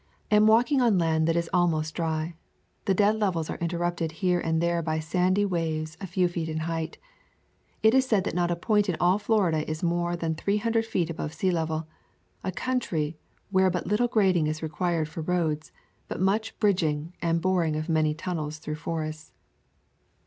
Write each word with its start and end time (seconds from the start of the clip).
Amwalking 0.31 0.81
on 0.81 0.97
land 0.97 1.27
that 1.27 1.35
is 1.35 1.47
almost 1.53 1.93
dry. 1.93 2.33
The 2.85 2.95
dead 2.95 3.17
levels 3.17 3.51
are 3.51 3.57
interrupted 3.59 4.13
here 4.13 4.39
and 4.39 4.59
there 4.59 4.81
by 4.81 4.97
sandy 4.97 5.45
waves 5.45 5.95
a 6.01 6.07
few 6.07 6.27
feet 6.27 6.49
in 6.49 6.61
height. 6.61 6.97
It 7.83 7.93
is 7.93 8.07
said 8.07 8.23
that 8.23 8.33
not 8.33 8.49
a 8.49 8.55
point 8.55 8.89
in 8.89 8.97
all 8.99 9.19
Florida 9.19 9.61
is 9.69 9.83
more 9.83 10.15
than 10.15 10.33
three 10.33 10.57
hundred 10.57 10.87
feet 10.87 11.11
above 11.11 11.33
sea 11.35 11.51
level 11.51 11.85
—a 12.43 12.51
country 12.51 13.19
where 13.51 13.69
but 13.69 13.85
little 13.85 14.07
grading 14.07 14.47
is 14.47 14.63
required 14.63 15.07
for 15.07 15.21
roads, 15.21 15.71
but 16.07 16.19
much 16.19 16.57
bridging, 16.59 17.13
and 17.21 17.39
boring 17.39 17.75
of 17.75 17.87
many 17.87 18.15
tunnels 18.15 18.57
through 18.57 18.77
forests. 18.81 19.33